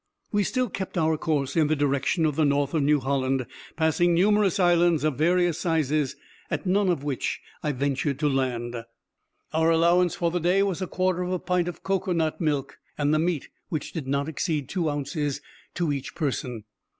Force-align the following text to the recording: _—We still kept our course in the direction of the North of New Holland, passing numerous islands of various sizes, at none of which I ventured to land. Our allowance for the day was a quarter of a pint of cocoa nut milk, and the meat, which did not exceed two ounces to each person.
_—We 0.33 0.43
still 0.43 0.67
kept 0.67 0.97
our 0.97 1.15
course 1.15 1.55
in 1.55 1.67
the 1.67 1.75
direction 1.75 2.25
of 2.25 2.35
the 2.35 2.43
North 2.43 2.73
of 2.73 2.81
New 2.81 2.99
Holland, 2.99 3.45
passing 3.75 4.15
numerous 4.15 4.59
islands 4.59 5.03
of 5.03 5.15
various 5.15 5.59
sizes, 5.59 6.15
at 6.49 6.65
none 6.65 6.89
of 6.89 7.03
which 7.03 7.39
I 7.61 7.71
ventured 7.71 8.17
to 8.21 8.27
land. 8.27 8.83
Our 9.53 9.69
allowance 9.69 10.15
for 10.15 10.31
the 10.31 10.39
day 10.39 10.63
was 10.63 10.81
a 10.81 10.87
quarter 10.87 11.21
of 11.21 11.31
a 11.31 11.37
pint 11.37 11.67
of 11.67 11.83
cocoa 11.83 12.13
nut 12.13 12.41
milk, 12.41 12.79
and 12.97 13.13
the 13.13 13.19
meat, 13.19 13.49
which 13.69 13.93
did 13.93 14.07
not 14.07 14.27
exceed 14.27 14.67
two 14.67 14.89
ounces 14.89 15.39
to 15.75 15.93
each 15.93 16.15
person. 16.15 16.63